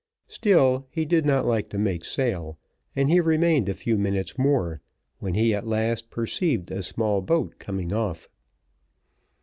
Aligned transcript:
Still 0.27 0.87
he 0.89 1.05
did 1.05 1.27
not 1.27 1.45
like 1.45 1.69
to 1.69 1.77
make 1.77 2.03
sail, 2.03 2.57
and 2.95 3.07
he 3.11 3.19
remained 3.19 3.69
a 3.69 3.75
few 3.75 3.99
minutes 3.99 4.35
more, 4.35 4.81
when 5.19 5.35
he 5.35 5.53
at 5.53 5.67
last 5.67 6.09
perceived 6.09 6.71
a 6.71 6.81
small 6.81 7.21
boat 7.21 7.59
coming 7.59 7.93
off. 7.93 8.27